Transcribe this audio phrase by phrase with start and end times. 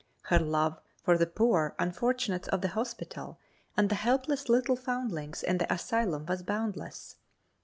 [0.23, 3.37] Her love for the poor unfortunates of the hospital
[3.77, 7.17] and the helpless little foundlings in the asylum was boundless.